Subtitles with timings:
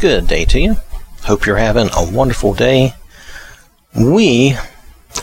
[0.00, 0.76] Good day to you.
[1.24, 2.94] Hope you're having a wonderful day.
[3.94, 4.56] We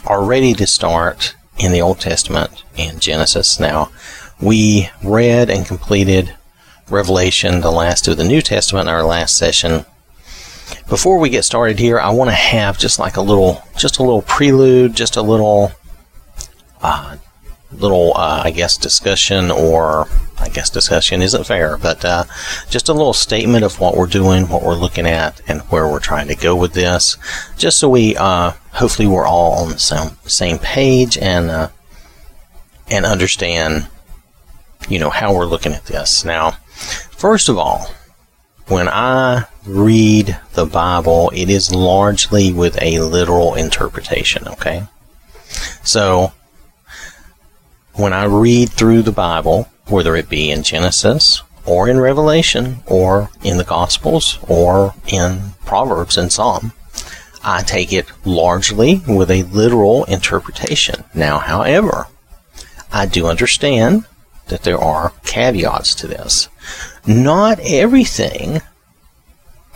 [0.06, 3.60] are ready to start in the Old Testament in Genesis.
[3.60, 3.92] Now,
[4.40, 6.36] we read and completed
[6.92, 9.84] Revelation, the last of the New Testament, in our last session.
[10.88, 14.04] Before we get started here, I want to have just like a little, just a
[14.04, 15.72] little prelude, just a little,
[16.84, 17.18] uh,
[17.72, 20.08] little, uh, I guess, discussion, or
[20.38, 22.24] I guess discussion isn't fair, but uh,
[22.70, 26.00] just a little statement of what we're doing, what we're looking at, and where we're
[26.00, 27.18] trying to go with this,
[27.58, 31.70] just so we, uh, hopefully, we're all on the same same page and uh,
[32.90, 33.88] and understand,
[34.88, 36.24] you know, how we're looking at this.
[36.24, 36.52] Now,
[37.12, 37.92] first of all,
[38.68, 44.48] when I read the Bible, it is largely with a literal interpretation.
[44.48, 44.84] Okay,
[45.84, 46.32] so
[47.98, 53.30] when I read through the Bible, whether it be in Genesis or in Revelation or
[53.44, 56.74] in the Gospels or in Proverbs and Psalm,
[57.44, 61.06] I take it largely with a literal interpretation.
[61.14, 62.08] Now, however,
[62.92, 64.06] I do understand
[64.48, 66.50] that there are caveats to this.
[67.06, 68.62] Not everything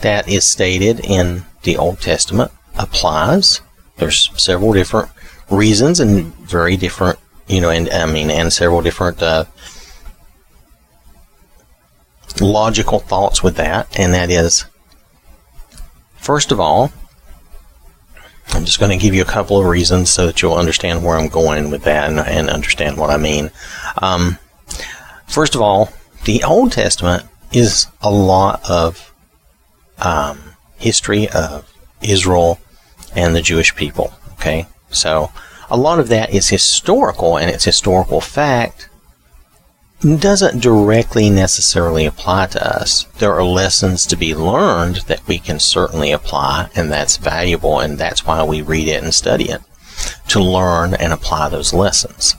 [0.02, 3.62] that is stated in the Old Testament applies.
[3.98, 5.10] There's several different
[5.50, 9.46] reasons and very different you know, and I mean, and several different uh,
[12.40, 14.66] logical thoughts with that, and that is,
[16.16, 16.92] first of all,
[18.54, 21.18] I'm just going to give you a couple of reasons so that you'll understand where
[21.18, 23.52] I'm going with that and, and understand what I mean.
[24.02, 24.38] Um,
[25.28, 25.92] first of all,
[26.26, 29.14] the Old Testament is a lot of
[30.00, 30.40] um,
[30.78, 32.60] history of Israel
[33.16, 34.14] and the Jewish people.
[34.34, 35.32] Okay, so
[35.72, 38.90] a lot of that is historical and it's historical fact
[40.02, 43.06] doesn't directly necessarily apply to us.
[43.20, 48.00] There are lessons to be learned that we can certainly apply, and that's valuable, and
[48.00, 49.62] that's why we read it and study it
[50.30, 52.36] to learn and apply those lessons.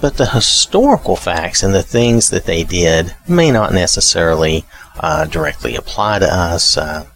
[0.00, 4.66] But the historical facts and the things that they did may not necessarily
[5.00, 6.76] uh, directly apply to us.
[6.76, 7.06] Uh,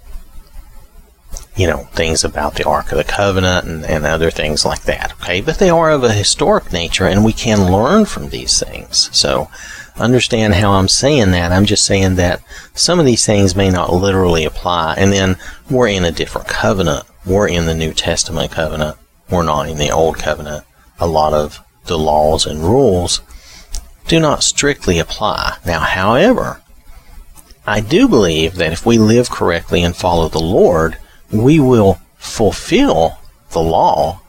[1.56, 5.12] you know, things about the Ark of the Covenant and, and other things like that,
[5.20, 5.40] okay?
[5.40, 9.10] But they are of a historic nature and we can learn from these things.
[9.16, 9.50] So,
[9.96, 11.52] understand how I'm saying that.
[11.52, 12.42] I'm just saying that
[12.74, 14.94] some of these things may not literally apply.
[14.96, 15.36] And then
[15.70, 17.04] we're in a different covenant.
[17.26, 18.96] We're in the New Testament covenant.
[19.30, 20.64] We're not in the Old Covenant.
[20.98, 23.20] A lot of the laws and rules
[24.06, 25.56] do not strictly apply.
[25.64, 26.62] Now, however,
[27.66, 30.98] I do believe that if we live correctly and follow the Lord,
[31.32, 33.18] we will fulfill
[33.50, 34.20] the law.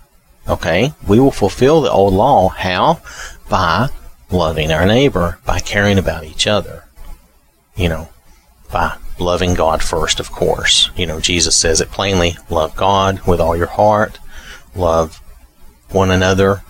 [0.48, 0.94] Okay?
[1.08, 2.50] We will fulfill the old law.
[2.50, 3.02] How?
[3.50, 3.90] By
[4.32, 6.86] loving our neighbor, by caring about each other.
[7.76, 8.10] You know,
[8.72, 10.90] by loving God first, of course.
[10.96, 14.20] You know, Jesus says it plainly love God with all your heart,
[14.76, 15.22] love
[15.90, 16.64] one another,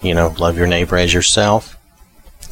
[0.00, 1.76] you know, love your neighbor as yourself.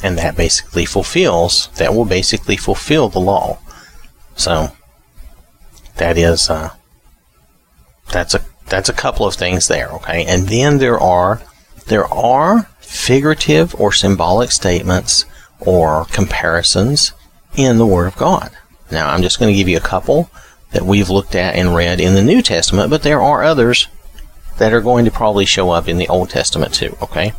[0.01, 3.59] And that basically fulfills, that will basically fulfill the law.
[4.35, 4.71] So,
[5.95, 6.71] that is, uh,
[8.11, 10.25] that's a that's a couple of things there, okay?
[10.25, 11.41] And then there are
[11.87, 15.25] there are figurative or symbolic statements
[15.59, 17.13] or comparisons
[17.55, 18.51] in the Word of God.
[18.91, 20.29] Now, I'm just going to give you a couple
[20.71, 23.87] that we've looked at and read in the New Testament, but there are others
[24.57, 27.33] that are going to probably show up in the Old Testament too, okay?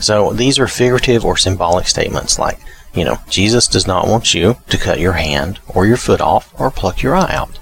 [0.00, 2.58] So these are figurative or symbolic statements like,
[2.94, 6.52] you know, Jesus does not want you to cut your hand or your foot off
[6.58, 7.58] or pluck your eye out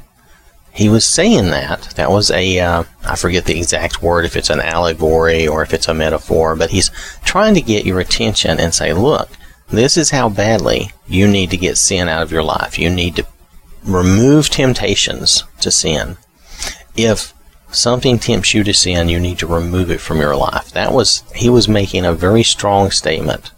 [0.73, 1.93] he was saying that.
[1.97, 5.75] That was a uh, I forget the exact word, if it's an allegory or if
[5.75, 6.91] it's a metaphor, but he's
[7.25, 9.29] trying to get your attention and say, look,
[9.69, 12.79] this is how badly you need to get sin out of your life.
[12.79, 13.27] You need to
[13.85, 16.17] remove temptations to sin.
[16.97, 17.35] If
[17.71, 20.71] something tempts you to sin, you need to remove it from your life.
[20.73, 23.51] That was, he was making a very strong statement.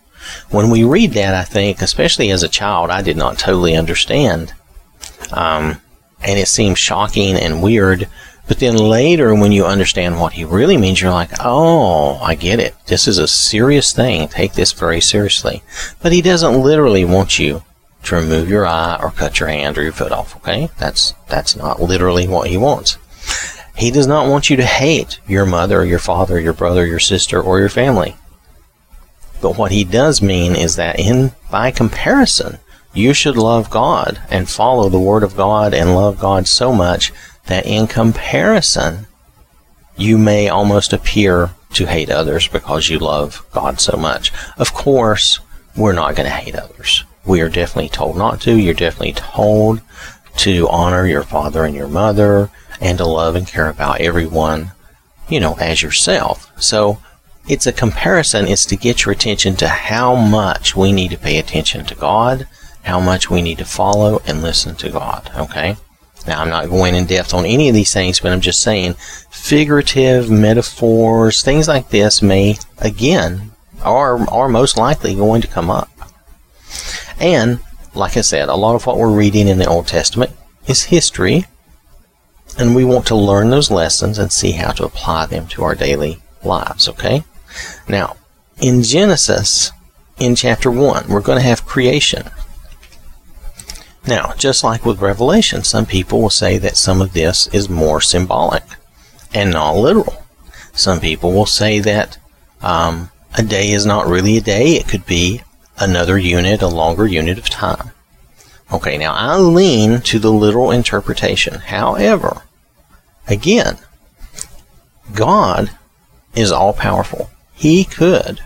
[0.50, 4.54] When we read that, I think, especially as a child, I did not totally understand.
[5.32, 5.80] Um,
[6.24, 8.08] and it seems shocking and weird.
[8.46, 12.60] But then later, when you understand what he really means, you're like, oh, I get
[12.60, 12.74] it.
[12.86, 14.28] This is a serious thing.
[14.28, 15.62] Take this very seriously.
[16.02, 17.62] But he doesn't literally want you
[18.02, 20.68] to remove your eye or cut your hand or your foot off, okay?
[20.78, 22.98] That's, that's not literally what he wants.
[23.76, 27.00] He does not want you to hate your mother, or your father, your brother, your
[27.00, 28.16] sister, or your family.
[29.40, 32.58] But what he does mean is that in, by comparison,
[32.94, 37.12] you should love God and follow the Word of God and love God so much
[37.46, 39.06] that in comparison,
[39.96, 44.32] you may almost appear to hate others because you love God so much.
[44.56, 45.40] Of course,
[45.76, 47.04] we're not going to hate others.
[47.26, 48.56] We are definitely told not to.
[48.56, 49.80] You're definitely told
[50.38, 52.50] to honor your father and your mother
[52.80, 54.72] and to love and care about everyone,
[55.28, 56.50] you know, as yourself.
[56.60, 57.00] So
[57.48, 58.46] it's a comparison.
[58.46, 62.46] It's to get your attention to how much we need to pay attention to God,
[62.84, 65.30] how much we need to follow and listen to God.
[65.36, 65.76] Okay.
[66.26, 68.94] Now, I'm not going in depth on any of these things, but I'm just saying
[69.30, 73.52] figurative metaphors, things like this may, again,
[73.82, 75.90] are, are most likely going to come up.
[77.20, 77.60] And,
[77.94, 80.32] like I said, a lot of what we're reading in the Old Testament
[80.66, 81.44] is history,
[82.58, 85.74] and we want to learn those lessons and see how to apply them to our
[85.74, 87.24] daily lives, okay?
[87.86, 88.16] Now,
[88.60, 89.72] in Genesis,
[90.18, 92.30] in chapter 1, we're going to have creation.
[94.06, 98.00] Now, just like with Revelation, some people will say that some of this is more
[98.00, 98.62] symbolic
[99.32, 100.22] and not literal.
[100.72, 102.18] Some people will say that
[102.60, 105.42] um, a day is not really a day, it could be
[105.78, 107.90] another unit, a longer unit of time.
[108.72, 111.54] Okay, now I lean to the literal interpretation.
[111.54, 112.42] However,
[113.26, 113.78] again,
[115.14, 115.70] God
[116.34, 117.30] is all powerful.
[117.54, 118.40] He could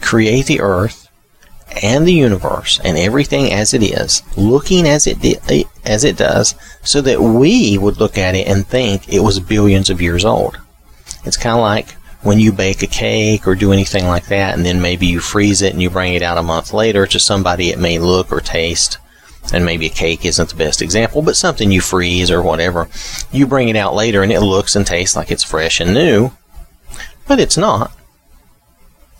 [0.00, 1.08] create the earth
[1.82, 6.16] and the universe and everything as it is, looking as it di- eh, as it
[6.16, 10.24] does, so that we would look at it and think it was billions of years
[10.24, 10.58] old.
[11.24, 14.64] It's kind of like when you bake a cake or do anything like that, and
[14.64, 17.70] then maybe you freeze it and you bring it out a month later to somebody
[17.70, 18.98] it may look or taste.
[19.52, 22.88] And maybe a cake isn't the best example, but something you freeze or whatever.
[23.32, 26.32] You bring it out later and it looks and tastes like it's fresh and new,
[27.26, 27.90] but it's not.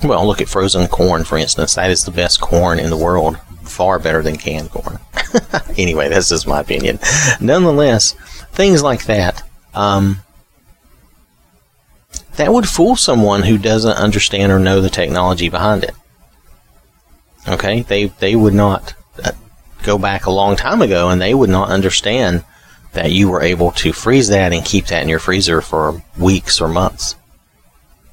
[0.02, 1.75] Well, look at frozen corn, for instance.
[1.75, 3.38] That is the best corn in the world.
[3.62, 4.99] Far better than canned corn.
[5.76, 6.99] anyway, that's just my opinion.
[7.41, 8.12] Nonetheless,
[8.52, 9.43] things like that,
[9.75, 10.23] um,
[12.37, 15.94] that would fool someone who doesn't understand or know the technology behind it.
[17.46, 17.82] Okay?
[17.82, 19.32] They, they would not uh,
[19.82, 22.44] go back a long time ago and they would not understand
[22.93, 26.61] that you were able to freeze that and keep that in your freezer for weeks
[26.61, 27.14] or months.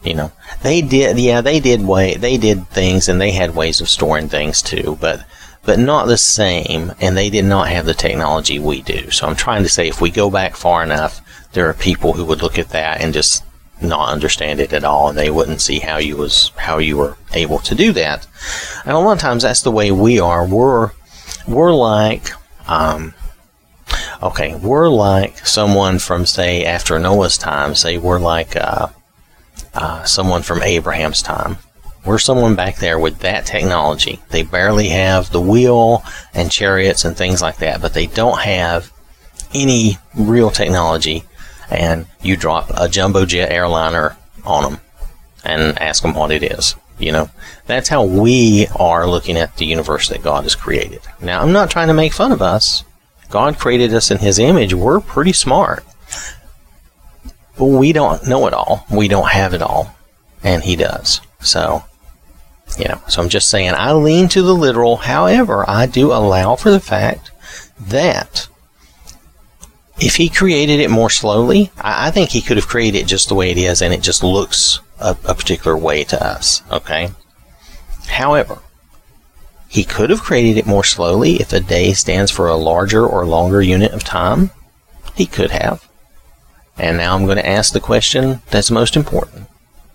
[0.04, 3.82] You know, they did, yeah, they did way, they did things and they had ways
[3.82, 5.26] of storing things too, but,
[5.66, 9.12] but not the same, and they did not have the technology we do.
[9.12, 11.20] So I'm trying to say if we go back far enough,
[11.54, 13.44] there are people who would look at that and just
[13.82, 17.18] not understand it at all, and they wouldn't see how you was, how you were
[17.34, 18.28] able to do that.
[18.86, 20.48] And a lot of times that's the way we are.
[20.48, 20.92] We're,
[21.48, 22.30] we're like,
[22.68, 23.14] um,
[24.22, 27.76] okay, we're like someone from, say, after Noah's time.
[27.76, 28.88] Say we're like, uh,
[29.78, 31.58] uh, someone from Abraham's time.
[32.04, 34.20] We're someone back there with that technology.
[34.30, 36.04] They barely have the wheel
[36.34, 38.92] and chariots and things like that, but they don't have
[39.54, 41.26] any real technology.
[41.70, 44.82] And you drop a jumbo jet airliner on them
[45.44, 46.76] and ask them what it is.
[46.98, 47.30] You know,
[47.68, 51.02] that's how we are looking at the universe that God has created.
[51.22, 52.84] Now, I'm not trying to make fun of us.
[53.30, 54.74] God created us in His image.
[54.74, 55.84] We're pretty smart.
[57.58, 58.86] But we don't know it all.
[58.92, 59.96] We don't have it all.
[60.44, 61.22] And he does.
[61.40, 61.84] So,
[62.78, 64.98] you know, so I'm just saying I lean to the literal.
[64.98, 67.32] However, I do allow for the fact
[67.80, 68.48] that
[70.00, 73.30] if he created it more slowly, I, I think he could have created it just
[73.30, 76.62] the way it is and it just looks a, a particular way to us.
[76.72, 77.10] Okay?
[78.08, 78.60] However,
[79.68, 83.26] he could have created it more slowly if a day stands for a larger or
[83.26, 84.52] longer unit of time.
[85.16, 85.87] He could have.
[86.78, 89.48] And now I'm going to ask the question that's most important.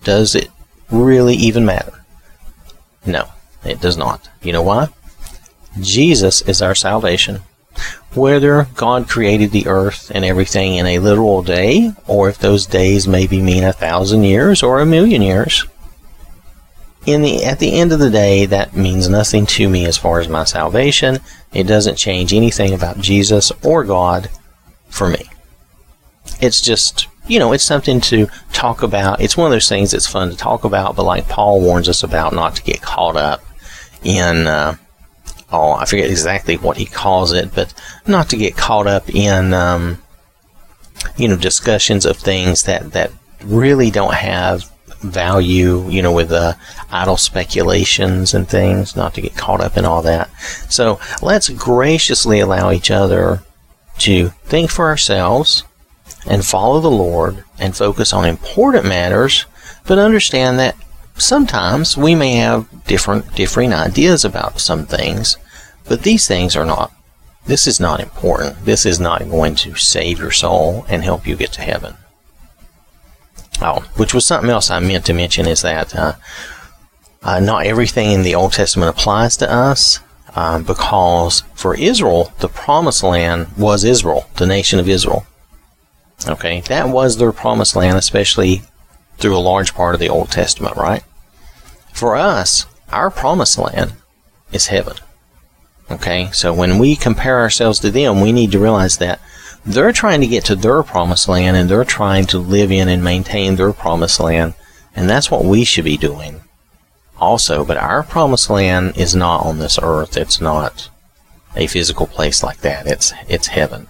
[0.05, 0.51] Does it
[0.91, 2.05] really even matter?
[3.07, 3.29] No,
[3.65, 4.29] it does not.
[4.43, 4.89] You know why?
[5.81, 7.41] Jesus is our salvation.
[8.15, 13.09] Whether God created the earth and everything in a literal day, or if those days
[13.09, 15.65] maybe mean a thousand years or a million years,
[17.07, 20.21] in the at the end of the day, that means nothing to me as far
[20.21, 21.19] as my salvation.
[21.53, 24.29] It doesn't change anything about Jesus or God
[24.89, 25.32] for me
[26.43, 29.21] it's just you know it's something to talk about.
[29.21, 32.03] It's one of those things that's fun to talk about but like paul warns us
[32.03, 33.43] about not to get caught up
[34.05, 34.75] in uh,
[35.53, 37.73] oh i forget exactly what he calls it but
[38.07, 40.03] not to get caught up in um,
[41.17, 43.11] you know discussions of things that that
[43.45, 44.71] really don't have
[45.03, 46.55] value you know with uh,
[46.91, 50.31] idle speculations and things not to get caught up in all that.
[50.71, 53.43] So let's graciously allow each other
[53.99, 55.65] to think for ourselves
[56.26, 59.47] and follow the Lord and focus on important matters,
[59.87, 60.76] but understand that
[61.17, 65.37] sometimes we may have different differing ideas about some things,
[65.88, 66.93] but these things are not
[67.45, 68.64] this is not important.
[68.64, 71.97] This is not going to save your soul and help you get to heaven.
[73.61, 76.14] Oh, which was something else I meant to mention is that uh,
[77.23, 80.00] uh, not everything in the Old Testament applies to us.
[80.35, 85.26] um, because for Israel, the promised land was Israel, the nation of Israel.
[86.29, 88.62] Okay, that was their promised land, especially
[89.19, 91.02] through a large part of the Old Testament, right?
[91.93, 93.93] For us, our promised land
[94.52, 94.97] is heaven.
[95.91, 99.21] Okay, so when we compare ourselves to them, we need to realize that
[99.64, 103.05] they're trying to get to their promised land and they're trying to live in and
[103.05, 104.55] maintain their promised land,
[104.97, 106.43] and that's what we should be doing
[107.19, 107.64] also.
[107.64, 110.17] But our promised land is not on this earth.
[110.17, 110.91] It's not
[111.55, 112.87] a physical place like that.
[112.87, 113.87] It's it's heaven.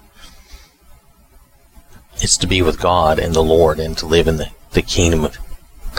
[2.22, 5.24] It's to be with God and the Lord and to live in the, the kingdom
[5.24, 5.36] of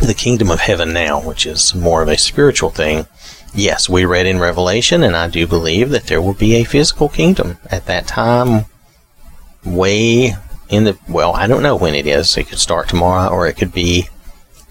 [0.02, 3.08] the kingdom of heaven now, which is more of a spiritual thing.
[3.54, 7.10] Yes, we read in Revelation, and I do believe that there will be a physical
[7.10, 8.68] kingdom at that time,
[9.66, 10.34] way
[10.70, 12.38] in the, well, I don't know when it is.
[12.38, 14.08] It could start tomorrow or it could be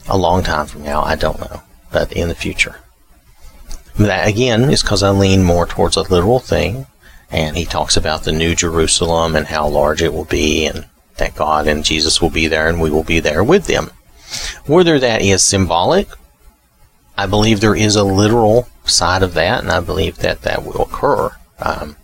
[0.09, 1.03] a long time from now.
[1.03, 2.77] I don't know, but in the future.
[3.99, 6.87] That again is because I lean more towards a literal thing,
[7.31, 11.35] and he talks about the New Jerusalem and how large it will be, and that
[11.35, 13.91] God and Jesus will be there and we will be there with them.
[14.67, 16.09] Whether that is symbolic,
[17.17, 20.83] I believe there is a literal side of that, and I believe that that will
[20.83, 21.31] occur.
[21.59, 21.97] Um,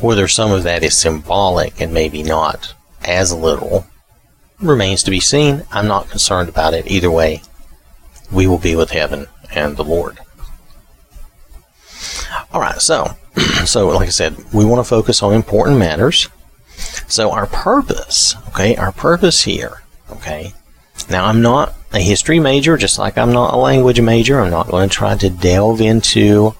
[0.00, 2.74] whether some of that is symbolic and maybe not
[3.04, 3.86] as literal
[4.60, 5.64] remains to be seen.
[5.70, 7.42] I'm not concerned about it either way.
[8.32, 10.18] We will be with heaven and the Lord.
[12.52, 13.16] All right, so
[13.64, 16.28] so like I said, we want to focus on important matters.
[17.08, 20.52] So our purpose, okay, our purpose here, okay,
[21.10, 24.40] now, I'm not a history major, just like I'm not a language major.
[24.40, 26.54] I'm not going to try to delve into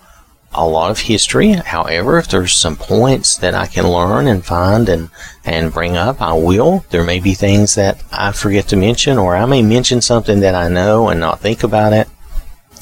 [0.55, 1.53] a lot of history.
[1.53, 5.11] However, if there's some points that I can learn and find and,
[5.45, 6.87] and bring up, I will.
[6.89, 10.55] There may be things that I forget to mention, or I may mention something that
[10.55, 12.09] I know and not think about it.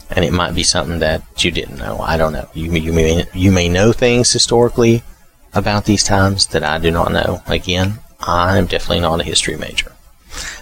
[0.09, 1.99] And it might be something that you didn't know.
[1.99, 2.49] I don't know.
[2.55, 5.03] You, you, may, you may know things historically
[5.57, 7.43] about these times that I do not know.
[7.47, 9.93] Again, I am definitely not a history major.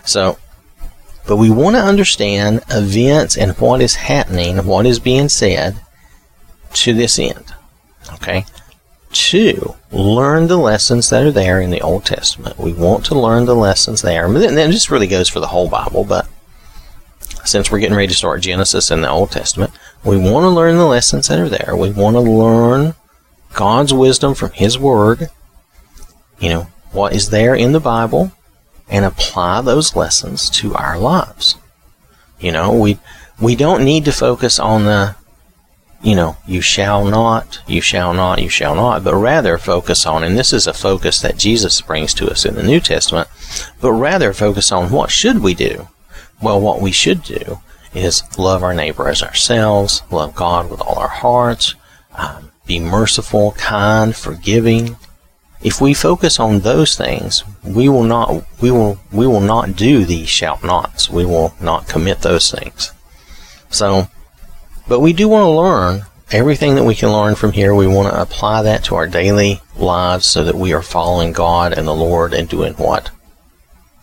[0.04, 0.38] So,
[1.26, 5.80] but we want to understand events and what is happening, what is being said
[6.74, 7.54] to this end.
[8.14, 8.44] Okay?
[9.12, 12.58] To learn the lessons that are there in the Old Testament.
[12.58, 14.26] We want to learn the lessons there.
[14.26, 16.28] And then this really goes for the whole Bible, but
[17.44, 19.72] since we're getting ready to start Genesis in the Old Testament,
[20.04, 21.76] we want to learn the lessons that are there.
[21.76, 22.94] We want to learn
[23.54, 25.30] God's wisdom from His Word.
[26.38, 28.32] You know, what is there in the Bible
[28.88, 31.56] and apply those lessons to our lives.
[32.38, 32.98] You know, we
[33.40, 35.16] we don't need to focus on the
[36.02, 40.22] you know, you shall not, you shall not, you shall not, but rather focus on,
[40.22, 43.26] and this is a focus that Jesus brings to us in the New Testament,
[43.80, 45.88] but rather focus on what should we do?
[46.42, 47.60] Well, what we should do
[47.94, 51.74] is love our neighbor as ourselves, love God with all our hearts,
[52.18, 54.96] um, be merciful, kind, forgiving,
[55.64, 60.04] if we focus on those things, we will not we will we will not do
[60.04, 61.08] these shout nots.
[61.08, 62.92] We will not commit those things.
[63.70, 64.08] So,
[64.86, 67.74] but we do want to learn everything that we can learn from here.
[67.74, 71.72] We want to apply that to our daily lives so that we are following God
[71.72, 73.10] and the Lord and doing what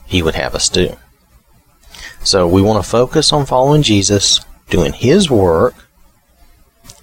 [0.08, 0.98] He would have us do.
[2.24, 4.40] So we want to focus on following Jesus,
[4.70, 5.76] doing His work,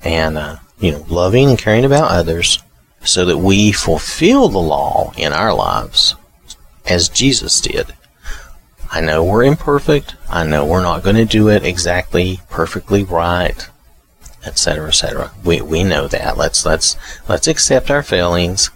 [0.02, 2.62] and uh, you know, loving and caring about others
[3.02, 6.14] so that we fulfill the law in our lives
[6.86, 7.94] as Jesus did.
[8.90, 10.16] I know we're imperfect.
[10.30, 13.68] I know we're not going to do it exactly perfectly right,
[14.46, 15.32] etc., etc.
[15.44, 16.38] We we know that.
[16.38, 16.96] Let's let's
[17.28, 18.70] let's accept our failings.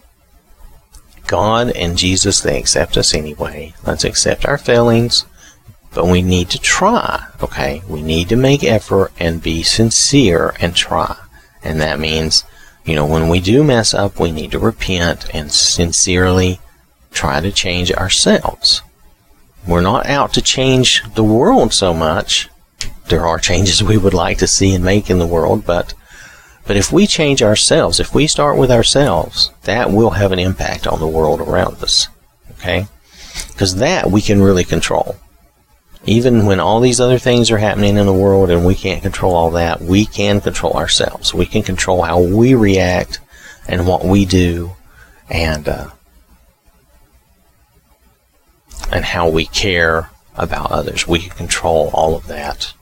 [1.27, 3.75] God and Jesus they accept us anyway.
[3.87, 5.25] Let's accept our failings,
[5.95, 7.81] but we need to try, okay?
[7.89, 11.17] We need to make effort and be sincere and try.
[11.65, 12.45] And that means
[12.85, 16.61] you know, when we do mess up, we need to repent and sincerely
[17.13, 18.83] try to change ourselves.
[19.67, 22.49] We're not out to change the world so much.
[23.09, 25.95] There are changes we would like to see and make in the world, but
[26.65, 30.87] but if we change ourselves, if we start with ourselves, that will have an impact
[30.87, 32.09] on the world around us.
[32.53, 32.87] Okay?
[33.49, 35.17] Because that we can really control
[36.05, 39.35] even when all these other things are happening in the world and we can't control
[39.35, 41.33] all that, we can control ourselves.
[41.33, 43.21] We can control how we react
[43.69, 44.73] and what we do
[45.31, 45.91] and uh,
[48.91, 51.07] and how we care about others.
[51.07, 52.73] We can control all of that.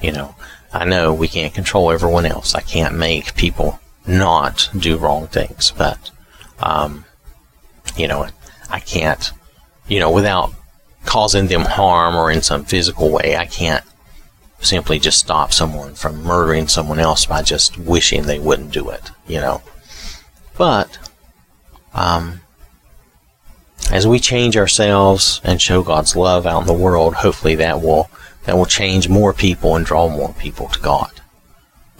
[0.00, 0.34] You know,
[0.72, 2.54] I know we can't control everyone else.
[2.54, 6.10] I can't make people not do wrong things, but
[6.58, 7.04] um,
[7.96, 8.28] you know,
[8.70, 9.30] I can't.
[9.88, 10.54] You know, without
[11.04, 13.36] causing them harm or in some physical way.
[13.36, 13.84] I can't
[14.60, 19.10] simply just stop someone from murdering someone else by just wishing they wouldn't do it,
[19.26, 19.62] you know.
[20.56, 20.98] But
[21.94, 22.40] um,
[23.90, 28.10] as we change ourselves and show God's love out in the world, hopefully that will
[28.44, 31.20] that will change more people and draw more people to God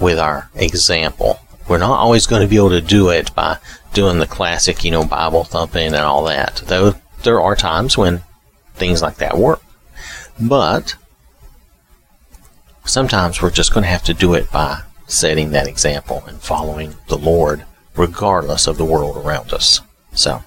[0.01, 1.39] with our example.
[1.69, 3.59] We're not always going to be able to do it by
[3.95, 6.63] doing the classic, you know, Bible thumping and all that.
[6.67, 8.23] Though there are times when
[8.75, 9.63] things like that work.
[10.41, 10.97] But
[12.85, 16.95] sometimes we're just going to have to do it by setting that example and following
[17.09, 17.65] the Lord
[17.97, 19.81] regardless of the world around us.
[20.15, 20.43] So,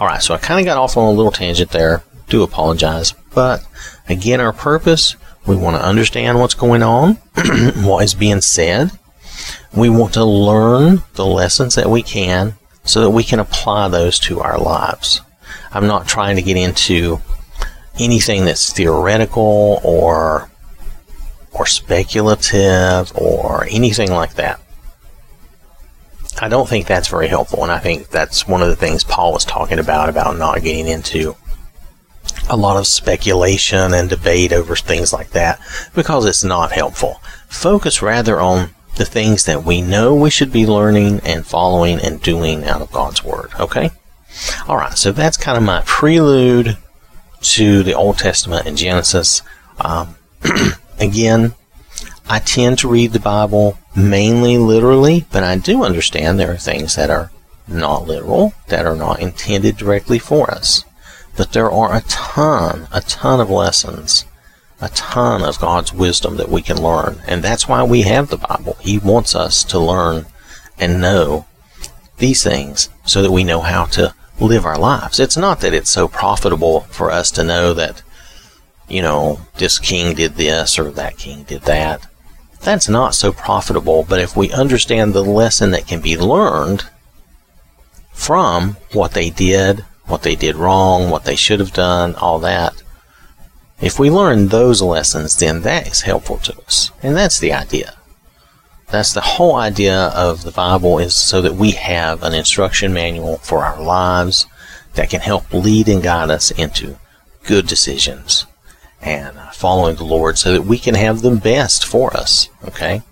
[0.00, 2.02] alright, so I kind of got off on a little tangent there.
[2.28, 3.12] Do apologize.
[3.34, 3.64] But
[4.08, 5.16] again, our purpose,
[5.46, 7.14] we want to understand what's going on,
[7.76, 8.90] what is being said.
[9.74, 12.54] We want to learn the lessons that we can
[12.84, 15.20] so that we can apply those to our lives.
[15.72, 17.20] I'm not trying to get into
[17.98, 20.50] anything that's theoretical or
[21.52, 24.60] or speculative or anything like that.
[26.40, 29.32] I don't think that's very helpful, and I think that's one of the things Paul
[29.32, 31.36] was talking about about not getting into
[32.48, 35.60] a lot of speculation and debate over things like that
[35.94, 37.20] because it's not helpful.
[37.48, 42.22] Focus rather on the things that we know we should be learning and following and
[42.22, 43.50] doing out of God's Word.
[43.58, 43.90] Okay?
[44.68, 46.76] Alright, so that's kind of my prelude
[47.40, 49.42] to the Old Testament and Genesis.
[49.78, 50.16] Um,
[50.98, 51.54] again,
[52.28, 56.96] I tend to read the Bible mainly literally, but I do understand there are things
[56.96, 57.30] that are
[57.66, 60.84] not literal, that are not intended directly for us.
[61.36, 64.24] But there are a ton, a ton of lessons,
[64.80, 67.22] a ton of God's wisdom that we can learn.
[67.26, 68.76] And that's why we have the Bible.
[68.80, 70.26] He wants us to learn
[70.78, 71.46] and know
[72.18, 75.18] these things so that we know how to live our lives.
[75.18, 78.02] It's not that it's so profitable for us to know that,
[78.88, 82.06] you know, this king did this or that king did that.
[82.60, 86.84] That's not so profitable, but if we understand the lesson that can be learned
[88.12, 92.82] from what they did, what they did wrong, what they should have done, all that,
[93.80, 96.90] if we learn those lessons, then that is helpful to us.
[97.02, 97.94] And that's the idea.
[98.90, 103.36] That's the whole idea of the Bible is so that we have an instruction manual
[103.38, 104.46] for our lives
[104.94, 106.96] that can help lead and guide us into
[107.44, 108.46] good decisions
[109.02, 112.48] and uh, following the Lord so that we can have the best for us.
[112.66, 113.02] Okay?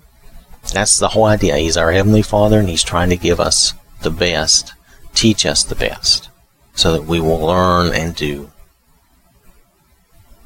[0.73, 1.57] That's the whole idea.
[1.57, 4.73] He's our Heavenly Father and He's trying to give us the best,
[5.13, 6.29] teach us the best,
[6.73, 8.51] so that we will learn and do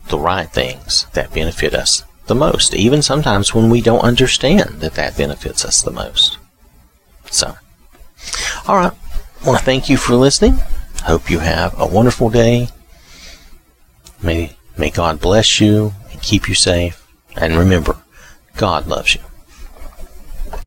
[0.09, 4.93] the right things that benefit us the most, even sometimes when we don't understand that
[4.93, 6.37] that benefits us the most.
[7.29, 7.57] So,
[8.65, 8.93] all right.
[9.45, 10.53] Want to thank you for listening.
[11.03, 12.69] Hope you have a wonderful day.
[14.23, 17.05] May, may God bless you and keep you safe.
[17.35, 17.97] And remember,
[18.55, 19.21] God loves you.